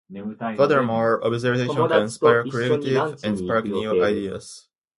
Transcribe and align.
Furthermore, 0.57 1.23
observation 1.23 1.75
can 1.75 1.91
inspire 2.01 2.43
creativity 2.45 2.95
and 2.95 3.37
spark 3.37 3.65
new 3.65 4.03
ideas. 4.03 4.67